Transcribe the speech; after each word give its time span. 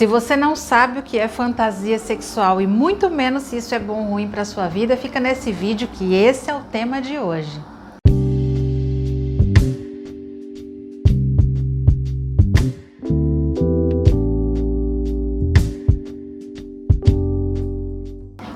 Se 0.00 0.06
você 0.06 0.34
não 0.34 0.56
sabe 0.56 0.98
o 0.98 1.02
que 1.02 1.18
é 1.18 1.28
fantasia 1.28 1.98
sexual 1.98 2.58
e 2.58 2.66
muito 2.66 3.10
menos 3.10 3.42
se 3.42 3.58
isso 3.58 3.74
é 3.74 3.78
bom 3.78 3.98
ou 3.98 4.12
ruim 4.12 4.28
para 4.28 4.46
sua 4.46 4.66
vida, 4.66 4.96
fica 4.96 5.20
nesse 5.20 5.52
vídeo 5.52 5.86
que 5.88 6.14
esse 6.14 6.50
é 6.50 6.54
o 6.54 6.60
tema 6.60 7.02
de 7.02 7.18
hoje. 7.18 7.60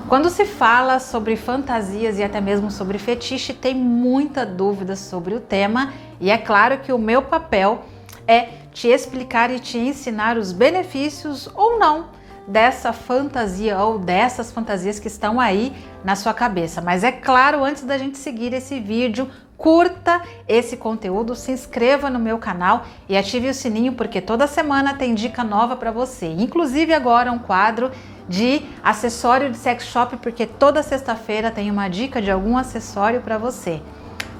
Quando 0.09 0.31
se 0.31 0.45
fala 0.45 0.97
sobre 0.97 1.35
fantasias 1.35 2.17
e 2.17 2.23
até 2.23 2.41
mesmo 2.41 2.71
sobre 2.71 2.97
fetiche, 2.97 3.53
tem 3.53 3.75
muita 3.75 4.43
dúvida 4.47 4.95
sobre 4.95 5.35
o 5.35 5.39
tema, 5.39 5.93
e 6.19 6.31
é 6.31 6.39
claro 6.39 6.79
que 6.79 6.91
o 6.91 6.97
meu 6.97 7.21
papel 7.21 7.85
é 8.27 8.64
te 8.75 8.89
explicar 8.89 9.49
e 9.49 9.57
te 9.57 9.77
ensinar 9.77 10.37
os 10.37 10.51
benefícios 10.51 11.49
ou 11.55 11.79
não 11.79 12.07
dessa 12.45 12.91
fantasia 12.91 13.79
ou 13.79 13.97
dessas 13.97 14.51
fantasias 14.51 14.99
que 14.99 15.07
estão 15.07 15.39
aí 15.39 15.73
na 16.03 16.13
sua 16.17 16.33
cabeça. 16.33 16.81
Mas 16.81 17.01
é 17.01 17.11
claro, 17.11 17.63
antes 17.63 17.83
da 17.83 17.97
gente 17.97 18.17
seguir 18.17 18.53
esse 18.53 18.77
vídeo, 18.81 19.29
curta 19.57 20.21
esse 20.45 20.75
conteúdo, 20.75 21.35
se 21.35 21.53
inscreva 21.53 22.09
no 22.09 22.19
meu 22.19 22.37
canal 22.37 22.85
e 23.07 23.15
ative 23.15 23.47
o 23.47 23.53
sininho 23.53 23.93
porque 23.93 24.19
toda 24.19 24.45
semana 24.45 24.93
tem 24.93 25.15
dica 25.15 25.41
nova 25.41 25.77
para 25.77 25.89
você. 25.89 26.27
Inclusive 26.27 26.93
agora 26.93 27.31
um 27.31 27.39
quadro 27.39 27.89
de 28.27 28.61
acessório 28.83 29.49
de 29.49 29.57
sex 29.57 29.85
shop 29.85 30.17
porque 30.17 30.45
toda 30.45 30.83
sexta-feira 30.83 31.49
tem 31.49 31.71
uma 31.71 31.87
dica 31.87 32.21
de 32.21 32.29
algum 32.29 32.57
acessório 32.57 33.21
para 33.21 33.37
você. 33.37 33.81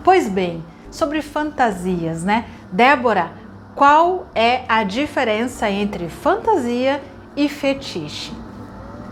Pois 0.03 0.27
bem, 0.27 0.61
sobre 0.91 1.21
fantasias, 1.21 2.23
né? 2.23 2.45
Débora, 2.71 3.44
qual 3.75 4.27
é 4.33 4.63
a 4.69 4.83
diferença 4.83 5.69
entre 5.69 6.07
fantasia 6.07 7.03
e 7.35 7.49
fetiche? 7.49 8.31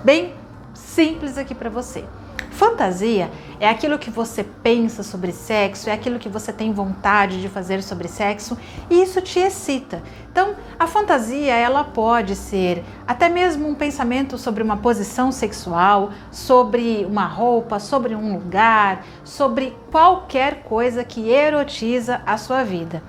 Bem 0.03 0.33
simples 0.73 1.37
aqui 1.37 1.53
para 1.53 1.69
você. 1.69 2.05
Fantasia 2.51 3.29
é 3.59 3.67
aquilo 3.67 3.99
que 3.99 4.09
você 4.09 4.43
pensa 4.43 5.03
sobre 5.03 5.31
sexo, 5.33 5.89
é 5.89 5.91
aquilo 5.91 6.19
que 6.19 6.29
você 6.29 6.53
tem 6.53 6.71
vontade 6.71 7.41
de 7.41 7.49
fazer 7.49 7.83
sobre 7.83 8.07
sexo 8.07 8.57
e 8.89 9.01
isso 9.01 9.19
te 9.21 9.39
excita. 9.39 10.01
Então, 10.31 10.55
a 10.79 10.87
fantasia 10.87 11.53
ela 11.53 11.83
pode 11.83 12.35
ser 12.35 12.85
até 13.07 13.27
mesmo 13.27 13.67
um 13.67 13.75
pensamento 13.75 14.37
sobre 14.37 14.63
uma 14.63 14.77
posição 14.77 15.31
sexual, 15.31 16.11
sobre 16.31 17.05
uma 17.05 17.25
roupa, 17.25 17.79
sobre 17.79 18.15
um 18.15 18.33
lugar, 18.33 19.03
sobre 19.25 19.75
qualquer 19.91 20.63
coisa 20.63 21.03
que 21.03 21.29
erotiza 21.29 22.21
a 22.25 22.37
sua 22.37 22.63
vida. 22.63 23.01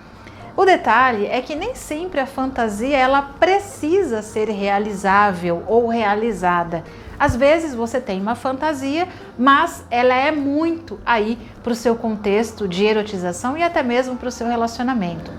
O 0.56 0.64
detalhe 0.64 1.26
é 1.26 1.40
que 1.42 1.56
nem 1.56 1.74
sempre 1.74 2.20
a 2.20 2.26
fantasia 2.26 2.96
ela 2.96 3.22
precisa 3.22 4.22
ser 4.22 4.48
realizável 4.48 5.64
ou 5.66 5.88
realizada. 5.88 6.84
Às 7.18 7.34
vezes 7.34 7.74
você 7.74 8.00
tem 8.00 8.20
uma 8.20 8.36
fantasia, 8.36 9.08
mas 9.36 9.84
ela 9.90 10.14
é 10.14 10.30
muito 10.30 11.00
aí 11.04 11.36
para 11.60 11.72
o 11.72 11.76
seu 11.76 11.96
contexto 11.96 12.68
de 12.68 12.84
erotização 12.84 13.58
e 13.58 13.64
até 13.64 13.82
mesmo 13.82 14.14
para 14.14 14.28
o 14.28 14.32
seu 14.32 14.46
relacionamento. 14.46 15.32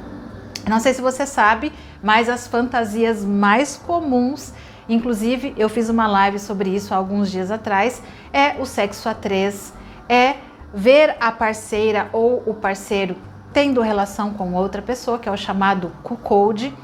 Não 0.68 0.82
sei 0.82 0.94
se 0.94 1.02
você 1.02 1.26
sabe, 1.26 1.72
mas 2.04 2.28
as 2.28 2.46
fantasias 2.46 3.24
mais 3.24 3.78
comuns, 3.78 4.52
inclusive 4.90 5.54
eu 5.58 5.70
fiz 5.70 5.88
uma 5.90 6.08
live 6.08 6.40
sobre 6.40 6.72
isso 6.72 6.94
há 6.94 6.98
alguns 6.98 7.32
dias 7.32 7.52
atrás, 7.52 8.02
é 8.34 8.56
o 8.60 8.66
sexo 8.66 9.08
a 9.08 9.14
três, 9.14 9.72
é 10.10 10.36
ver 10.74 11.16
a 11.22 11.32
parceira 11.32 12.10
ou 12.12 12.44
o 12.46 12.54
parceiro 12.54 13.16
tendo 13.56 13.80
relação 13.80 14.34
com 14.34 14.54
outra 14.54 14.82
pessoa, 14.82 15.18
que 15.18 15.30
é 15.30 15.32
o 15.32 15.38
chamado 15.38 15.90
cuckold, 16.04 16.76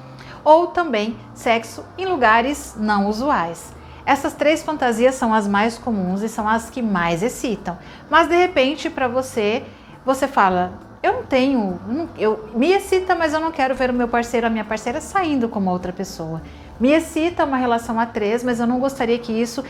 ou 0.41 0.67
também 0.67 1.17
sexo 1.33 1.83
em 1.97 2.05
lugares 2.05 2.75
não 2.80 3.09
usuais. 3.09 3.73
Essas 4.05 4.33
três 4.33 4.64
fantasias 4.64 5.16
são 5.16 5.33
as 5.33 5.49
mais 5.49 5.77
comuns 5.77 6.22
e 6.22 6.30
são 6.30 6.47
as 6.47 6.69
que 6.69 6.81
mais 6.81 7.22
excitam. 7.22 7.77
Mas 8.09 8.30
de 8.30 8.38
repente, 8.38 8.89
para 8.89 9.09
você, 9.09 9.64
você 10.05 10.30
fala: 10.30 10.71
eu 11.04 11.11
não 11.11 11.23
tenho, 11.23 11.77
eu 12.17 12.49
me 12.55 12.71
excita, 12.71 13.15
mas 13.15 13.33
eu 13.33 13.42
não 13.42 13.52
quero 13.52 13.76
ver 13.76 13.89
o 13.89 13.93
meu 13.93 14.08
parceiro, 14.08 14.48
a 14.48 14.49
minha 14.49 14.64
parceira 14.64 15.02
saindo 15.02 15.49
com 15.49 15.59
uma 15.59 15.73
outra 15.73 15.92
pessoa. 15.92 16.42
Me 16.80 16.92
excita 16.92 17.43
uma 17.43 17.58
relação 17.58 17.99
a 17.99 18.05
três, 18.05 18.45
mas 18.45 18.61
eu 18.61 18.65
não 18.65 18.80
gostaria 18.80 19.20
que 19.20 19.33
isso 19.33 19.61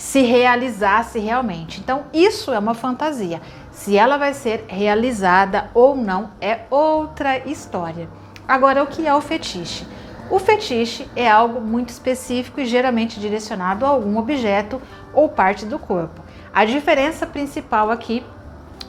se 0.00 0.22
realizasse 0.22 1.18
realmente. 1.18 1.78
Então, 1.78 2.04
isso 2.10 2.50
é 2.52 2.58
uma 2.58 2.72
fantasia. 2.72 3.38
Se 3.70 3.98
ela 3.98 4.16
vai 4.16 4.32
ser 4.32 4.64
realizada 4.66 5.70
ou 5.74 5.94
não 5.94 6.30
é 6.40 6.60
outra 6.70 7.38
história. 7.46 8.08
Agora, 8.48 8.82
o 8.82 8.86
que 8.86 9.06
é 9.06 9.14
o 9.14 9.20
fetiche? 9.20 9.86
O 10.30 10.38
fetiche 10.38 11.06
é 11.14 11.28
algo 11.28 11.60
muito 11.60 11.90
específico 11.90 12.60
e 12.60 12.64
geralmente 12.64 13.20
direcionado 13.20 13.84
a 13.84 13.90
algum 13.90 14.16
objeto 14.16 14.80
ou 15.12 15.28
parte 15.28 15.66
do 15.66 15.78
corpo. 15.78 16.22
A 16.50 16.64
diferença 16.64 17.26
principal 17.26 17.90
aqui 17.90 18.24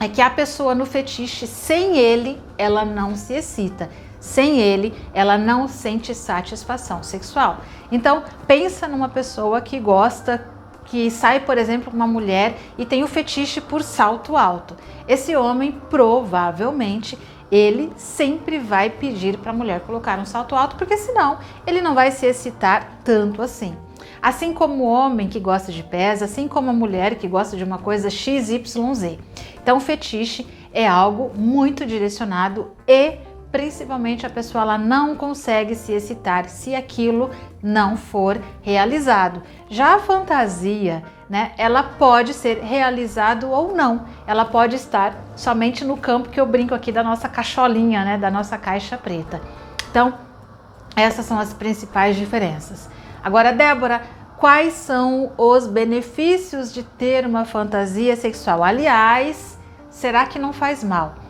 é 0.00 0.08
que 0.08 0.22
a 0.22 0.30
pessoa 0.30 0.74
no 0.74 0.86
fetiche, 0.86 1.46
sem 1.46 1.98
ele, 1.98 2.40
ela 2.56 2.86
não 2.86 3.14
se 3.14 3.34
excita. 3.34 3.90
Sem 4.18 4.60
ele, 4.60 4.94
ela 5.12 5.36
não 5.36 5.68
sente 5.68 6.14
satisfação 6.14 7.02
sexual. 7.02 7.58
Então, 7.90 8.24
pensa 8.46 8.88
numa 8.88 9.10
pessoa 9.10 9.60
que 9.60 9.78
gosta 9.78 10.50
que 10.92 11.10
sai, 11.10 11.40
por 11.40 11.56
exemplo, 11.56 11.90
uma 11.90 12.06
mulher 12.06 12.54
e 12.76 12.84
tem 12.84 13.02
o 13.02 13.08
fetiche 13.08 13.62
por 13.62 13.82
salto 13.82 14.36
alto. 14.36 14.76
Esse 15.08 15.34
homem 15.34 15.72
provavelmente 15.88 17.18
ele 17.50 17.90
sempre 17.96 18.58
vai 18.58 18.90
pedir 18.90 19.38
para 19.38 19.52
a 19.52 19.54
mulher 19.54 19.80
colocar 19.80 20.18
um 20.18 20.26
salto 20.26 20.54
alto, 20.54 20.76
porque 20.76 20.98
senão 20.98 21.38
ele 21.66 21.80
não 21.80 21.94
vai 21.94 22.10
se 22.10 22.26
excitar 22.26 22.98
tanto 23.02 23.40
assim. 23.40 23.74
Assim 24.20 24.52
como 24.52 24.84
o 24.84 24.86
homem 24.86 25.28
que 25.28 25.40
gosta 25.40 25.72
de 25.72 25.82
pés, 25.82 26.22
assim 26.22 26.46
como 26.46 26.68
a 26.68 26.74
mulher 26.74 27.14
que 27.14 27.26
gosta 27.26 27.56
de 27.56 27.64
uma 27.64 27.78
coisa 27.78 28.10
XYZ. 28.10 29.16
Então, 29.62 29.80
fetiche 29.80 30.46
é 30.74 30.86
algo 30.86 31.32
muito 31.34 31.86
direcionado 31.86 32.70
e 32.86 33.16
principalmente 33.52 34.26
a 34.26 34.30
pessoa 34.30 34.62
ela 34.62 34.78
não 34.78 35.14
consegue 35.14 35.74
se 35.74 35.92
excitar 35.92 36.48
se 36.48 36.74
aquilo 36.74 37.30
não 37.62 37.96
for 37.98 38.40
realizado. 38.62 39.42
Já 39.68 39.96
a 39.96 39.98
fantasia, 39.98 41.04
né, 41.28 41.52
ela 41.58 41.82
pode 41.82 42.32
ser 42.32 42.60
realizado 42.60 43.50
ou 43.50 43.76
não. 43.76 44.06
Ela 44.26 44.46
pode 44.46 44.74
estar 44.74 45.14
somente 45.36 45.84
no 45.84 45.98
campo 45.98 46.30
que 46.30 46.40
eu 46.40 46.46
brinco 46.46 46.74
aqui 46.74 46.90
da 46.90 47.02
nossa 47.02 47.28
cacholinha, 47.28 48.04
né, 48.04 48.16
da 48.16 48.30
nossa 48.30 48.56
caixa 48.56 48.96
preta. 48.96 49.40
Então, 49.90 50.14
essas 50.96 51.26
são 51.26 51.38
as 51.38 51.52
principais 51.52 52.16
diferenças. 52.16 52.88
Agora, 53.22 53.52
Débora, 53.52 54.02
quais 54.38 54.72
são 54.72 55.32
os 55.36 55.66
benefícios 55.66 56.72
de 56.72 56.82
ter 56.82 57.26
uma 57.26 57.44
fantasia 57.44 58.16
sexual? 58.16 58.64
Aliás, 58.64 59.58
será 59.90 60.24
que 60.26 60.38
não 60.38 60.52
faz 60.54 60.82
mal? 60.82 61.21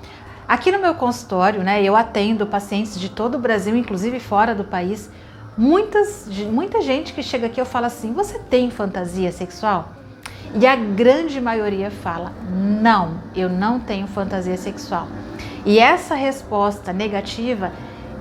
Aqui 0.52 0.70
no 0.70 0.78
meu 0.78 0.94
consultório, 0.94 1.62
né, 1.62 1.82
eu 1.82 1.96
atendo 1.96 2.46
pacientes 2.46 3.00
de 3.00 3.08
todo 3.08 3.36
o 3.36 3.38
Brasil, 3.38 3.74
inclusive 3.74 4.20
fora 4.20 4.54
do 4.54 4.64
país. 4.64 5.08
Muitas, 5.56 6.28
muita 6.52 6.82
gente 6.82 7.14
que 7.14 7.22
chega 7.22 7.46
aqui 7.46 7.58
eu 7.58 7.64
falo 7.64 7.86
assim: 7.86 8.12
você 8.12 8.38
tem 8.38 8.70
fantasia 8.70 9.32
sexual? 9.32 9.94
E 10.54 10.66
a 10.66 10.76
grande 10.76 11.40
maioria 11.40 11.90
fala: 11.90 12.34
não, 12.50 13.22
eu 13.34 13.48
não 13.48 13.80
tenho 13.80 14.06
fantasia 14.06 14.58
sexual. 14.58 15.08
E 15.64 15.78
essa 15.78 16.14
resposta 16.14 16.92
negativa 16.92 17.72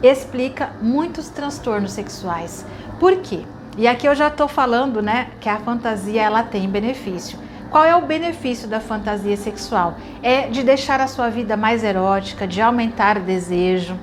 explica 0.02 0.72
muitos 0.82 1.28
transtornos 1.28 1.92
sexuais. 1.92 2.66
Por 2.98 3.18
quê? 3.18 3.42
E 3.78 3.90
aqui 3.90 4.08
eu 4.08 4.16
já 4.16 4.30
estou 4.30 4.48
falando, 4.48 5.02
né, 5.02 5.32
que 5.42 5.50
a 5.50 5.60
fantasia 5.60 6.22
ela 6.22 6.44
tem 6.44 6.70
benefício. 6.70 7.38
Qual 7.72 7.86
é 7.86 7.96
o 7.96 8.02
benefício 8.02 8.68
da 8.68 8.82
fantasia 8.82 9.38
sexual? 9.38 9.96
É 10.22 10.50
de 10.50 10.62
deixar 10.62 11.00
a 11.00 11.08
sua 11.08 11.30
vida 11.30 11.56
mais 11.56 11.86
erótica, 11.86 12.46
de 12.46 12.62
aumentar 12.62 13.18
o 13.18 13.22
desejo. 13.22 13.98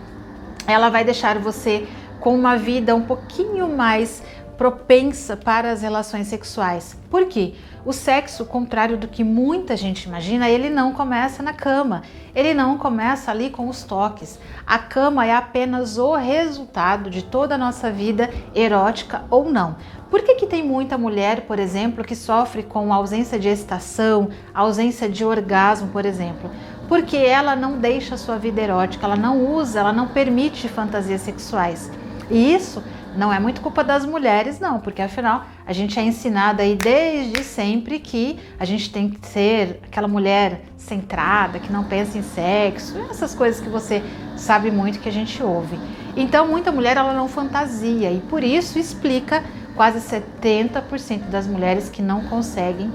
Ela 0.66 0.88
vai 0.88 1.04
deixar 1.04 1.38
você 1.38 1.86
com 2.18 2.34
uma 2.34 2.56
vida 2.56 2.94
um 2.94 3.02
pouquinho 3.02 3.68
mais 3.68 4.22
propensa 4.56 5.36
para 5.36 5.70
as 5.70 5.82
relações 5.82 6.26
sexuais. 6.26 6.98
Por 7.10 7.26
quê? 7.26 7.54
O 7.84 7.92
sexo, 7.92 8.44
contrário 8.44 8.96
do 8.96 9.06
que 9.06 9.22
muita 9.22 9.76
gente 9.76 10.02
imagina, 10.04 10.48
ele 10.48 10.68
não 10.68 10.92
começa 10.92 11.44
na 11.44 11.52
cama, 11.52 12.02
ele 12.34 12.52
não 12.52 12.76
começa 12.76 13.30
ali 13.30 13.50
com 13.50 13.68
os 13.68 13.84
toques. 13.84 14.38
A 14.66 14.78
cama 14.78 15.24
é 15.24 15.32
apenas 15.32 15.96
o 15.96 16.16
resultado 16.16 17.08
de 17.08 17.22
toda 17.22 17.54
a 17.54 17.58
nossa 17.58 17.92
vida 17.92 18.28
erótica 18.52 19.22
ou 19.30 19.48
não. 19.48 19.76
Por 20.10 20.22
que, 20.22 20.36
que 20.36 20.46
tem 20.46 20.62
muita 20.62 20.96
mulher, 20.96 21.42
por 21.42 21.58
exemplo, 21.58 22.02
que 22.02 22.16
sofre 22.16 22.62
com 22.62 22.92
ausência 22.92 23.38
de 23.38 23.48
excitação, 23.48 24.30
ausência 24.54 25.08
de 25.08 25.24
orgasmo, 25.24 25.88
por 25.88 26.06
exemplo? 26.06 26.50
Porque 26.88 27.16
ela 27.16 27.54
não 27.54 27.78
deixa 27.78 28.14
a 28.14 28.18
sua 28.18 28.38
vida 28.38 28.60
erótica, 28.62 29.04
ela 29.04 29.16
não 29.16 29.54
usa, 29.54 29.80
ela 29.80 29.92
não 29.92 30.08
permite 30.08 30.66
fantasias 30.66 31.20
sexuais. 31.20 31.90
E 32.30 32.54
isso 32.54 32.82
não 33.14 33.32
é 33.32 33.38
muito 33.38 33.60
culpa 33.60 33.82
das 33.82 34.06
mulheres, 34.06 34.60
não, 34.60 34.80
porque 34.80 35.02
afinal 35.02 35.44
a 35.66 35.72
gente 35.72 35.98
é 35.98 36.02
ensinada 36.02 36.62
aí 36.62 36.74
desde 36.74 37.42
sempre 37.42 37.98
que 37.98 38.38
a 38.58 38.64
gente 38.64 38.90
tem 38.90 39.10
que 39.10 39.26
ser 39.26 39.80
aquela 39.84 40.08
mulher 40.08 40.62
centrada, 40.76 41.58
que 41.58 41.72
não 41.72 41.84
pensa 41.84 42.16
em 42.16 42.22
sexo, 42.22 42.96
essas 43.10 43.34
coisas 43.34 43.60
que 43.60 43.68
você 43.68 44.02
sabe 44.36 44.70
muito 44.70 45.00
que 45.00 45.08
a 45.08 45.12
gente 45.12 45.42
ouve. 45.42 45.78
Então, 46.16 46.48
muita 46.48 46.72
mulher 46.72 46.96
ela 46.96 47.12
não 47.12 47.28
fantasia 47.28 48.10
e 48.10 48.20
por 48.20 48.42
isso 48.42 48.78
explica 48.78 49.44
quase 49.78 50.00
70% 50.00 51.30
das 51.30 51.46
mulheres 51.46 51.88
que 51.88 52.02
não 52.02 52.24
conseguem 52.24 52.92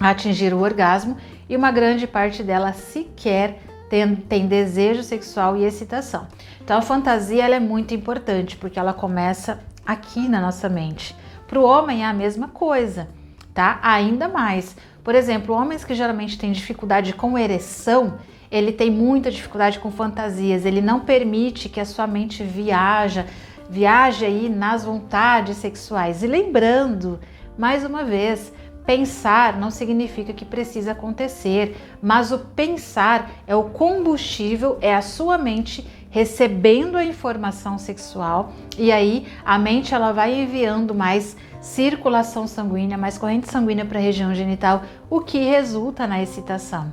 atingir 0.00 0.52
o 0.52 0.60
orgasmo 0.60 1.16
e 1.48 1.56
uma 1.56 1.70
grande 1.70 2.08
parte 2.08 2.42
delas 2.42 2.74
sequer 2.74 3.62
tem, 3.88 4.16
tem 4.16 4.48
desejo 4.48 5.04
sexual 5.04 5.56
e 5.56 5.64
excitação. 5.64 6.26
Então, 6.60 6.76
a 6.76 6.82
fantasia 6.82 7.44
é 7.44 7.60
muito 7.60 7.94
importante 7.94 8.56
porque 8.56 8.80
ela 8.80 8.92
começa 8.92 9.60
aqui 9.86 10.28
na 10.28 10.40
nossa 10.40 10.68
mente. 10.68 11.14
Para 11.46 11.60
o 11.60 11.64
homem 11.64 12.02
é 12.02 12.06
a 12.06 12.12
mesma 12.12 12.48
coisa, 12.48 13.08
tá? 13.54 13.78
Ainda 13.80 14.26
mais. 14.26 14.76
Por 15.04 15.14
exemplo, 15.14 15.54
homens 15.54 15.84
que 15.84 15.94
geralmente 15.94 16.36
têm 16.36 16.50
dificuldade 16.50 17.12
com 17.12 17.38
ereção, 17.38 18.14
ele 18.50 18.72
tem 18.72 18.90
muita 18.90 19.30
dificuldade 19.30 19.78
com 19.78 19.92
fantasias, 19.92 20.66
ele 20.66 20.80
não 20.80 20.98
permite 20.98 21.68
que 21.68 21.78
a 21.78 21.84
sua 21.84 22.08
mente 22.08 22.42
viaja, 22.42 23.24
viaje 23.72 24.26
aí 24.26 24.50
nas 24.50 24.84
vontades 24.84 25.56
sexuais. 25.56 26.22
E 26.22 26.26
lembrando, 26.26 27.18
mais 27.56 27.82
uma 27.86 28.04
vez, 28.04 28.52
pensar 28.84 29.58
não 29.58 29.70
significa 29.70 30.34
que 30.34 30.44
precisa 30.44 30.92
acontecer, 30.92 31.74
mas 32.02 32.30
o 32.32 32.38
pensar 32.38 33.30
é 33.46 33.56
o 33.56 33.70
combustível, 33.70 34.76
é 34.82 34.94
a 34.94 35.00
sua 35.00 35.38
mente 35.38 35.88
recebendo 36.10 36.98
a 36.98 37.04
informação 37.04 37.78
sexual 37.78 38.52
e 38.76 38.92
aí 38.92 39.26
a 39.42 39.58
mente 39.58 39.94
ela 39.94 40.12
vai 40.12 40.42
enviando 40.42 40.94
mais 40.94 41.34
circulação 41.58 42.46
sanguínea, 42.46 42.98
mais 42.98 43.16
corrente 43.16 43.50
sanguínea 43.50 43.86
para 43.86 43.98
a 43.98 44.02
região 44.02 44.34
genital, 44.34 44.82
o 45.08 45.20
que 45.20 45.38
resulta 45.38 46.06
na 46.06 46.22
excitação. 46.22 46.92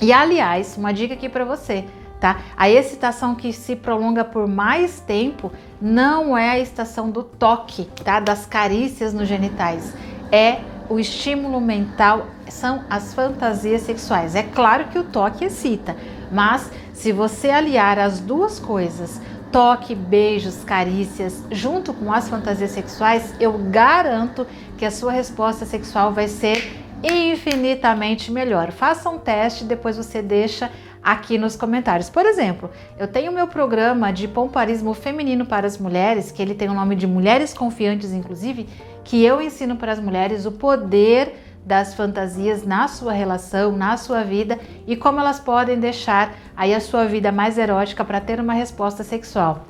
E 0.00 0.14
aliás, 0.14 0.78
uma 0.78 0.94
dica 0.94 1.12
aqui 1.12 1.28
para 1.28 1.44
você, 1.44 1.84
tá? 2.20 2.38
A 2.56 2.68
excitação 2.68 3.34
que 3.34 3.52
se 3.52 3.74
prolonga 3.74 4.24
por 4.24 4.46
mais 4.46 5.00
tempo 5.00 5.50
não 5.80 6.36
é 6.36 6.50
a 6.50 6.58
excitação 6.58 7.10
do 7.10 7.22
toque, 7.22 7.88
tá? 8.04 8.20
Das 8.20 8.44
carícias 8.44 9.14
nos 9.14 9.26
genitais. 9.26 9.94
É 10.30 10.60
o 10.88 10.98
estímulo 10.98 11.60
mental, 11.60 12.26
são 12.48 12.84
as 12.90 13.14
fantasias 13.14 13.82
sexuais. 13.82 14.34
É 14.34 14.42
claro 14.42 14.86
que 14.88 14.98
o 14.98 15.04
toque 15.04 15.44
excita, 15.44 15.96
mas 16.30 16.70
se 16.92 17.12
você 17.12 17.48
aliar 17.48 17.98
as 17.98 18.20
duas 18.20 18.58
coisas, 18.58 19.20
toque, 19.50 19.94
beijos, 19.94 20.62
carícias, 20.64 21.44
junto 21.50 21.94
com 21.94 22.12
as 22.12 22.28
fantasias 22.28 22.72
sexuais, 22.72 23.34
eu 23.40 23.52
garanto 23.52 24.46
que 24.76 24.84
a 24.84 24.90
sua 24.90 25.12
resposta 25.12 25.64
sexual 25.64 26.12
vai 26.12 26.28
ser 26.28 26.80
infinitamente 27.02 28.30
melhor. 28.30 28.70
Faça 28.70 29.08
um 29.08 29.18
teste, 29.18 29.64
depois 29.64 29.96
você 29.96 30.20
deixa 30.20 30.70
aqui 31.02 31.38
nos 31.38 31.56
comentários. 31.56 32.10
Por 32.10 32.26
exemplo, 32.26 32.70
eu 32.98 33.08
tenho 33.08 33.32
meu 33.32 33.46
programa 33.46 34.12
de 34.12 34.28
pomparismo 34.28 34.94
feminino 34.94 35.46
para 35.46 35.66
as 35.66 35.78
mulheres, 35.78 36.30
que 36.30 36.42
ele 36.42 36.54
tem 36.54 36.68
o 36.68 36.74
nome 36.74 36.94
de 36.94 37.06
Mulheres 37.06 37.54
Confiantes, 37.54 38.12
inclusive, 38.12 38.68
que 39.04 39.24
eu 39.24 39.40
ensino 39.40 39.76
para 39.76 39.92
as 39.92 40.00
mulheres 40.00 40.46
o 40.46 40.52
poder 40.52 41.34
das 41.64 41.94
fantasias 41.94 42.64
na 42.64 42.88
sua 42.88 43.12
relação, 43.12 43.72
na 43.72 43.96
sua 43.96 44.22
vida 44.22 44.58
e 44.86 44.96
como 44.96 45.20
elas 45.20 45.38
podem 45.38 45.78
deixar 45.78 46.34
aí 46.56 46.74
a 46.74 46.80
sua 46.80 47.04
vida 47.04 47.30
mais 47.30 47.58
erótica 47.58 48.04
para 48.04 48.20
ter 48.20 48.40
uma 48.40 48.54
resposta 48.54 49.04
sexual. 49.04 49.66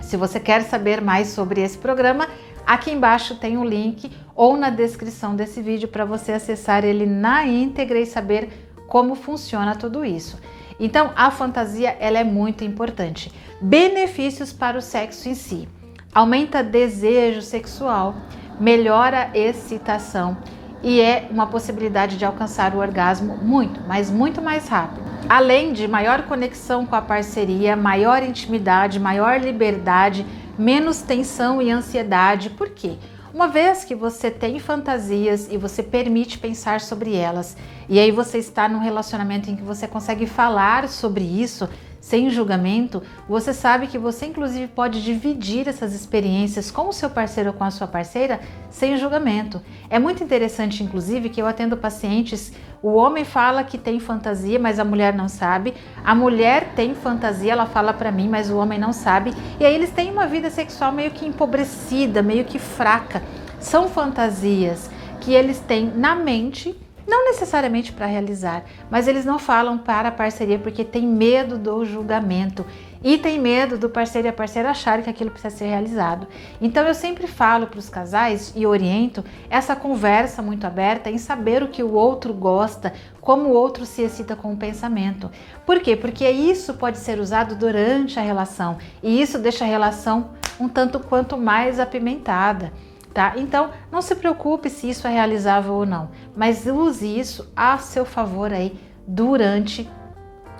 Se 0.00 0.16
você 0.16 0.40
quer 0.40 0.62
saber 0.62 1.02
mais 1.02 1.28
sobre 1.28 1.60
esse 1.60 1.76
programa, 1.76 2.26
aqui 2.66 2.90
embaixo 2.90 3.34
tem 3.34 3.56
o 3.56 3.60
um 3.60 3.64
link 3.64 4.10
ou 4.34 4.56
na 4.56 4.70
descrição 4.70 5.36
desse 5.36 5.60
vídeo 5.60 5.88
para 5.88 6.04
você 6.04 6.32
acessar 6.32 6.84
ele 6.84 7.04
na 7.04 7.44
íntegra 7.44 7.98
e 7.98 8.06
saber 8.06 8.48
como 8.86 9.14
funciona 9.14 9.76
tudo 9.76 10.04
isso. 10.04 10.38
Então, 10.78 11.12
a 11.16 11.30
fantasia 11.30 11.96
ela 11.98 12.18
é 12.18 12.24
muito 12.24 12.64
importante. 12.64 13.32
Benefícios 13.60 14.52
para 14.52 14.78
o 14.78 14.82
sexo 14.82 15.28
em 15.28 15.34
si: 15.34 15.68
aumenta 16.14 16.62
desejo 16.62 17.42
sexual, 17.42 18.14
melhora 18.60 19.30
excitação 19.34 20.36
e 20.82 21.00
é 21.00 21.26
uma 21.30 21.46
possibilidade 21.46 22.16
de 22.16 22.24
alcançar 22.24 22.74
o 22.74 22.78
orgasmo 22.78 23.36
muito, 23.38 23.80
mas 23.86 24.10
muito 24.10 24.40
mais 24.40 24.68
rápido. 24.68 25.02
Além 25.28 25.72
de 25.72 25.88
maior 25.88 26.22
conexão 26.22 26.86
com 26.86 26.94
a 26.94 27.02
parceria, 27.02 27.76
maior 27.76 28.22
intimidade, 28.22 29.00
maior 29.00 29.40
liberdade, 29.40 30.24
menos 30.56 31.02
tensão 31.02 31.60
e 31.60 31.70
ansiedade. 31.70 32.50
Por 32.50 32.70
quê? 32.70 32.96
Uma 33.32 33.46
vez 33.46 33.84
que 33.84 33.94
você 33.94 34.30
tem 34.30 34.58
fantasias 34.58 35.48
e 35.50 35.58
você 35.58 35.82
permite 35.82 36.38
pensar 36.38 36.80
sobre 36.80 37.14
elas, 37.14 37.56
e 37.86 38.00
aí 38.00 38.10
você 38.10 38.38
está 38.38 38.66
num 38.68 38.78
relacionamento 38.78 39.50
em 39.50 39.56
que 39.56 39.62
você 39.62 39.86
consegue 39.86 40.26
falar 40.26 40.88
sobre 40.88 41.24
isso, 41.24 41.68
sem 42.00 42.30
julgamento, 42.30 43.02
você 43.28 43.52
sabe 43.52 43.86
que 43.86 43.98
você 43.98 44.26
inclusive 44.26 44.68
pode 44.68 45.02
dividir 45.02 45.68
essas 45.68 45.94
experiências 45.94 46.70
com 46.70 46.88
o 46.88 46.92
seu 46.92 47.10
parceiro 47.10 47.50
ou 47.50 47.54
com 47.54 47.64
a 47.64 47.70
sua 47.70 47.86
parceira 47.86 48.40
sem 48.70 48.96
julgamento. 48.96 49.60
É 49.90 49.98
muito 49.98 50.22
interessante, 50.22 50.82
inclusive, 50.82 51.28
que 51.28 51.40
eu 51.40 51.46
atendo 51.46 51.76
pacientes, 51.76 52.52
o 52.80 52.94
homem 52.94 53.24
fala 53.24 53.64
que 53.64 53.76
tem 53.76 53.98
fantasia, 53.98 54.58
mas 54.58 54.78
a 54.78 54.84
mulher 54.84 55.12
não 55.12 55.28
sabe. 55.28 55.74
A 56.04 56.14
mulher 56.14 56.72
tem 56.76 56.94
fantasia, 56.94 57.52
ela 57.52 57.66
fala 57.66 57.92
para 57.92 58.12
mim, 58.12 58.28
mas 58.28 58.50
o 58.50 58.56
homem 58.56 58.78
não 58.78 58.92
sabe. 58.92 59.34
E 59.58 59.64
aí 59.64 59.74
eles 59.74 59.90
têm 59.90 60.12
uma 60.12 60.26
vida 60.26 60.48
sexual 60.48 60.92
meio 60.92 61.10
que 61.10 61.26
empobrecida, 61.26 62.22
meio 62.22 62.44
que 62.44 62.58
fraca. 62.58 63.22
São 63.58 63.88
fantasias 63.88 64.88
que 65.20 65.32
eles 65.32 65.58
têm 65.58 65.92
na 65.92 66.14
mente 66.14 66.76
não 67.08 67.24
necessariamente 67.24 67.90
para 67.90 68.04
realizar, 68.04 68.64
mas 68.90 69.08
eles 69.08 69.24
não 69.24 69.38
falam 69.38 69.78
para 69.78 70.10
a 70.10 70.12
parceria 70.12 70.58
porque 70.58 70.84
tem 70.84 71.06
medo 71.06 71.56
do 71.56 71.82
julgamento 71.82 72.66
e 73.02 73.16
tem 73.16 73.40
medo 73.40 73.78
do 73.78 73.88
parceiro 73.88 74.28
e 74.28 74.30
a 74.30 74.32
parceira 74.32 74.70
acharem 74.70 75.02
que 75.02 75.08
aquilo 75.08 75.30
precisa 75.30 75.56
ser 75.56 75.66
realizado. 75.68 76.26
Então 76.60 76.86
eu 76.86 76.94
sempre 76.94 77.26
falo 77.26 77.66
para 77.66 77.78
os 77.78 77.88
casais 77.88 78.52
e 78.54 78.66
oriento 78.66 79.24
essa 79.48 79.74
conversa 79.74 80.42
muito 80.42 80.66
aberta 80.66 81.10
em 81.10 81.16
saber 81.16 81.62
o 81.62 81.68
que 81.68 81.82
o 81.82 81.94
outro 81.94 82.34
gosta, 82.34 82.92
como 83.22 83.48
o 83.48 83.54
outro 83.54 83.86
se 83.86 84.02
excita 84.02 84.36
com 84.36 84.52
o 84.52 84.56
pensamento. 84.56 85.30
Por 85.64 85.80
quê? 85.80 85.96
Porque 85.96 86.28
isso 86.28 86.74
pode 86.74 86.98
ser 86.98 87.18
usado 87.20 87.54
durante 87.56 88.18
a 88.18 88.22
relação 88.22 88.76
e 89.02 89.18
isso 89.22 89.38
deixa 89.38 89.64
a 89.64 89.68
relação 89.68 90.30
um 90.60 90.68
tanto 90.68 91.00
quanto 91.00 91.38
mais 91.38 91.80
apimentada 91.80 92.70
tá? 93.18 93.32
Então, 93.34 93.70
não 93.90 94.00
se 94.00 94.14
preocupe 94.14 94.70
se 94.70 94.88
isso 94.88 95.04
é 95.04 95.10
realizável 95.10 95.74
ou 95.74 95.84
não, 95.84 96.08
mas 96.36 96.66
use 96.66 97.18
isso 97.18 97.52
a 97.56 97.76
seu 97.76 98.04
favor 98.04 98.52
aí 98.52 98.78
durante 99.08 99.90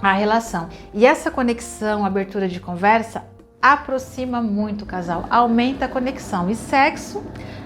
a 0.02 0.12
relação. 0.12 0.68
E 0.92 1.06
essa 1.06 1.30
conexão, 1.30 2.04
abertura 2.04 2.48
de 2.48 2.58
conversa, 2.58 3.22
aproxima 3.62 4.42
muito 4.42 4.82
o 4.82 4.86
casal, 4.86 5.24
aumenta 5.30 5.84
a 5.84 5.88
conexão. 5.88 6.50
E 6.50 6.56
sexo 6.56 7.22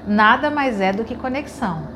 nada 0.06 0.50
mais 0.50 0.78
é 0.78 0.92
do 0.92 1.04
que 1.04 1.16
conexão. 1.16 1.88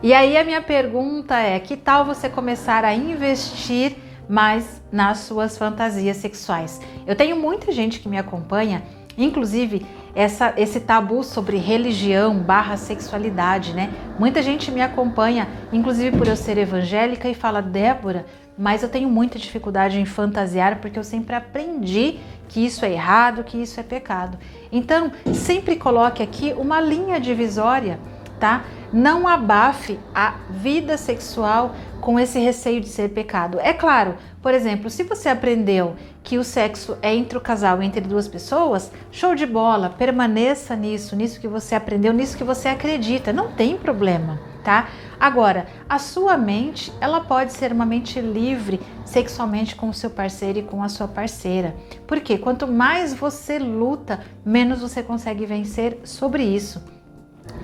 E 0.00 0.14
aí 0.14 0.36
a 0.36 0.44
minha 0.44 0.62
pergunta 0.62 1.36
é: 1.36 1.58
que 1.58 1.76
tal 1.76 2.04
você 2.04 2.28
começar 2.28 2.84
a 2.84 2.94
investir 2.94 3.96
mais 4.28 4.80
nas 4.92 5.18
suas 5.18 5.58
fantasias 5.58 6.18
sexuais? 6.18 6.80
Eu 7.04 7.16
tenho 7.16 7.34
muita 7.36 7.72
gente 7.72 7.98
que 7.98 8.08
me 8.08 8.16
acompanha, 8.16 8.84
inclusive 9.16 9.86
essa, 10.14 10.54
esse 10.56 10.80
tabu 10.80 11.24
sobre 11.24 11.56
religião 11.56 12.38
barra 12.38 12.76
sexualidade, 12.76 13.72
né? 13.72 13.90
Muita 14.18 14.42
gente 14.42 14.70
me 14.70 14.80
acompanha, 14.80 15.48
inclusive 15.72 16.16
por 16.16 16.28
eu 16.28 16.36
ser 16.36 16.56
evangélica, 16.58 17.28
e 17.28 17.34
fala, 17.34 17.60
Débora, 17.60 18.24
mas 18.56 18.82
eu 18.82 18.88
tenho 18.88 19.08
muita 19.08 19.38
dificuldade 19.38 20.00
em 20.00 20.04
fantasiar 20.04 20.78
porque 20.80 20.98
eu 20.98 21.04
sempre 21.04 21.34
aprendi 21.34 22.18
que 22.48 22.64
isso 22.64 22.84
é 22.84 22.92
errado, 22.92 23.42
que 23.42 23.60
isso 23.60 23.80
é 23.80 23.82
pecado. 23.82 24.38
Então, 24.70 25.10
sempre 25.32 25.74
coloque 25.76 26.22
aqui 26.22 26.54
uma 26.56 26.80
linha 26.80 27.18
divisória, 27.18 27.98
tá? 28.38 28.64
Não 28.92 29.26
abafe 29.26 29.98
a 30.14 30.34
vida 30.50 30.96
sexual 30.96 31.74
com 32.00 32.20
esse 32.20 32.38
receio 32.38 32.80
de 32.80 32.88
ser 32.88 33.10
pecado. 33.10 33.58
É 33.60 33.72
claro, 33.72 34.16
por 34.42 34.52
exemplo, 34.52 34.90
se 34.90 35.02
você 35.04 35.28
aprendeu 35.28 35.96
que 36.22 36.36
o 36.36 36.44
sexo 36.44 36.98
é 37.00 37.14
entre 37.14 37.38
o 37.38 37.40
casal, 37.40 37.82
entre 37.82 38.02
duas 38.02 38.28
pessoas, 38.28 38.92
show 39.10 39.34
de 39.34 39.46
bola, 39.46 39.88
permaneça 39.88 40.76
nisso, 40.76 41.16
nisso 41.16 41.40
que 41.40 41.48
você 41.48 41.74
aprendeu, 41.74 42.12
nisso 42.12 42.36
que 42.36 42.44
você 42.44 42.68
acredita, 42.68 43.32
não 43.32 43.52
tem 43.52 43.76
problema, 43.76 44.38
tá? 44.62 44.88
Agora, 45.18 45.66
a 45.88 45.98
sua 45.98 46.36
mente, 46.36 46.92
ela 47.00 47.20
pode 47.20 47.52
ser 47.54 47.72
uma 47.72 47.86
mente 47.86 48.20
livre 48.20 48.80
sexualmente 49.04 49.74
com 49.74 49.88
o 49.88 49.94
seu 49.94 50.10
parceiro 50.10 50.58
e 50.58 50.62
com 50.62 50.82
a 50.82 50.88
sua 50.90 51.08
parceira. 51.08 51.74
Porque 52.06 52.36
quanto 52.36 52.66
mais 52.66 53.14
você 53.14 53.58
luta, 53.58 54.20
menos 54.44 54.80
você 54.80 55.02
consegue 55.02 55.46
vencer 55.46 56.00
sobre 56.04 56.42
isso. 56.42 56.82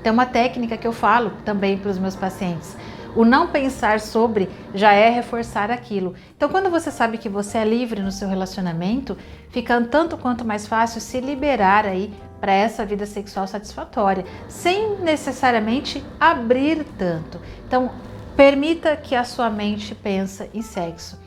Tem 0.02 0.12
uma 0.12 0.26
técnica 0.26 0.76
que 0.76 0.86
eu 0.86 0.92
falo 0.92 1.32
também 1.44 1.76
para 1.76 1.90
os 1.90 1.98
meus 1.98 2.16
pacientes. 2.16 2.76
O 3.14 3.24
não 3.24 3.48
pensar 3.48 3.98
sobre 3.98 4.48
já 4.72 4.92
é 4.92 5.10
reforçar 5.10 5.70
aquilo. 5.70 6.14
Então, 6.36 6.48
quando 6.48 6.70
você 6.70 6.90
sabe 6.90 7.18
que 7.18 7.28
você 7.28 7.58
é 7.58 7.64
livre 7.64 8.00
no 8.00 8.12
seu 8.12 8.28
relacionamento, 8.28 9.16
fica 9.50 9.80
tanto 9.82 10.16
quanto 10.16 10.44
mais 10.44 10.66
fácil 10.66 11.00
se 11.00 11.20
liberar 11.20 11.86
aí 11.86 12.12
para 12.40 12.52
essa 12.52 12.86
vida 12.86 13.04
sexual 13.06 13.46
satisfatória, 13.46 14.24
sem 14.48 14.96
necessariamente 15.00 16.02
abrir 16.18 16.84
tanto. 16.96 17.40
Então, 17.66 17.90
permita 18.36 18.96
que 18.96 19.14
a 19.14 19.24
sua 19.24 19.50
mente 19.50 19.94
pense 19.94 20.48
em 20.54 20.62
sexo. 20.62 21.18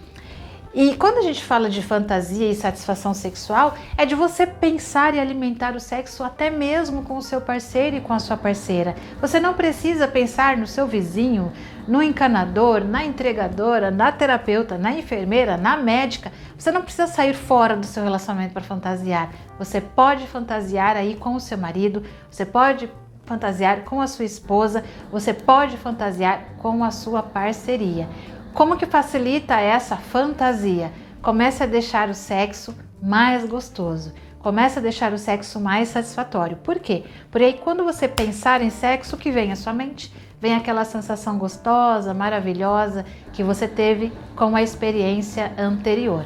E 0.75 0.96
quando 0.96 1.20
a 1.20 1.22
gente 1.22 1.44
fala 1.44 1.70
de 1.70 1.84
fantasia 1.84 2.50
e 2.50 2.56
satisfação 2.56 3.13
sexual, 3.13 3.75
é 3.96 4.08
de 4.08 4.15
você 4.15 4.48
pensar 4.48 5.13
e 5.13 5.20
alimentar 5.20 5.75
o 5.75 5.80
sexo 5.80 6.24
até 6.24 6.50
mesmo 6.50 7.03
com 7.03 7.15
o 7.15 7.22
seu 7.22 7.39
parceiro 7.39 7.98
e 7.98 8.01
com 8.01 8.12
a 8.12 8.18
sua 8.18 8.36
parceira. 8.36 8.96
Você 9.22 9.39
não 9.39 9.53
precisa 9.53 10.08
pensar 10.08 10.58
no 10.58 10.65
seu 10.65 10.88
vizinho, 10.88 11.51
no 11.88 12.01
encanador, 12.01 12.84
na 12.84 13.06
entregadora, 13.06 13.92
na 13.92 14.12
terapeuta, 14.12 14.75
na 14.75 14.92
enfermeira, 14.92 15.58
na 15.58 15.77
médica. 15.77 16.32
Você 16.58 16.72
não 16.72 16.82
precisa 16.82 17.06
sair 17.06 17.36
fora 17.36 17.77
do 17.77 17.86
seu 17.86 18.03
relacionamento 18.03 18.53
para 18.53 18.63
fantasiar. 18.63 19.30
Você 19.60 19.80
pode 19.80 20.25
fantasiar 20.25 20.98
aí 20.98 21.13
com 21.15 21.36
o 21.36 21.39
seu 21.39 21.58
marido, 21.58 22.01
você 22.32 22.48
pode 22.48 22.89
fantasiar 23.25 23.82
com 23.82 24.01
a 24.01 24.08
sua 24.08 24.25
esposa, 24.25 24.84
você 25.12 25.36
pode 25.36 25.77
fantasiar 25.77 26.46
com 26.58 26.84
a 26.84 26.89
sua 26.89 27.22
parceria. 27.22 28.10
Como 28.53 28.77
que 28.77 28.86
facilita 28.86 29.60
essa 29.60 29.98
fantasia? 29.98 30.91
Comece 31.24 31.63
a 31.63 31.65
deixar 31.65 32.10
o 32.10 32.13
sexo 32.13 32.75
mais 33.01 33.45
gostoso. 33.45 34.13
Comece 34.39 34.77
a 34.77 34.81
deixar 34.81 35.12
o 35.12 35.17
sexo 35.17 35.60
mais 35.60 35.89
satisfatório. 35.89 36.57
Por 36.57 36.77
quê? 36.77 37.03
Porque 37.31 37.45
aí 37.45 37.53
quando 37.53 37.83
você 37.83 38.07
pensar 38.07 38.62
em 38.62 38.69
sexo, 38.69 39.15
o 39.15 39.19
que 39.19 39.31
vem 39.31 39.51
à 39.51 39.55
sua 39.55 39.74
mente? 39.74 40.13
Vem 40.39 40.53
aquela 40.53 40.86
sensação 40.86 41.39
gostosa, 41.39 42.13
maravilhosa 42.13 43.05
que 43.31 43.41
você 43.41 43.67
teve 43.67 44.13
com 44.36 44.55
a 44.55 44.62
experiência 44.62 45.51
anterior. 45.57 46.25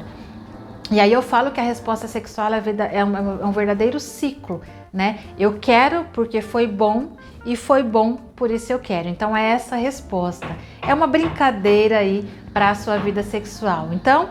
E 0.90 1.00
aí 1.00 1.12
eu 1.12 1.22
falo 1.22 1.50
que 1.50 1.60
a 1.60 1.62
resposta 1.62 2.06
sexual 2.06 2.52
é, 2.52 2.58
é, 2.58 2.98
é 2.98 3.04
um 3.04 3.52
verdadeiro 3.52 4.00
ciclo, 4.00 4.60
né? 4.92 5.18
Eu 5.38 5.58
quero 5.60 6.04
porque 6.12 6.40
foi 6.40 6.66
bom 6.66 7.12
e 7.44 7.56
foi 7.56 7.82
bom 7.82 8.16
por 8.36 8.50
isso 8.50 8.72
eu 8.72 8.78
quero. 8.78 9.08
Então 9.08 9.36
é 9.36 9.50
essa 9.50 9.74
a 9.74 9.78
resposta. 9.78 10.46
É 10.86 10.92
uma 10.92 11.06
brincadeira 11.06 11.98
aí 11.98 12.28
para 12.52 12.70
a 12.70 12.74
sua 12.74 12.98
vida 12.98 13.22
sexual. 13.22 13.88
Então, 13.92 14.30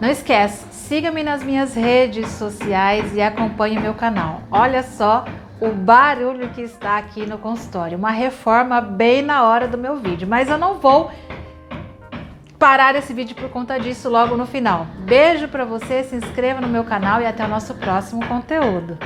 não 0.00 0.08
esquece, 0.08 0.64
siga-me 0.72 1.22
nas 1.22 1.42
minhas 1.42 1.74
redes 1.74 2.28
sociais 2.30 3.14
e 3.14 3.20
acompanhe 3.20 3.78
meu 3.78 3.94
canal. 3.94 4.40
Olha 4.50 4.82
só 4.82 5.24
o 5.60 5.68
barulho 5.68 6.48
que 6.50 6.62
está 6.62 6.96
aqui 6.96 7.26
no 7.26 7.38
consultório. 7.38 7.98
Uma 7.98 8.10
reforma 8.10 8.80
bem 8.80 9.20
na 9.20 9.44
hora 9.44 9.68
do 9.68 9.76
meu 9.76 9.96
vídeo, 9.96 10.26
mas 10.26 10.48
eu 10.48 10.56
não 10.56 10.78
vou 10.78 11.10
parar 12.58 12.94
esse 12.94 13.12
vídeo 13.12 13.36
por 13.36 13.50
conta 13.50 13.78
disso 13.78 14.08
logo 14.08 14.36
no 14.36 14.46
final. 14.46 14.86
Beijo 15.06 15.48
para 15.48 15.64
você, 15.64 16.02
se 16.02 16.16
inscreva 16.16 16.60
no 16.60 16.68
meu 16.68 16.84
canal 16.84 17.20
e 17.20 17.26
até 17.26 17.44
o 17.44 17.48
nosso 17.48 17.74
próximo 17.74 18.26
conteúdo. 18.26 18.98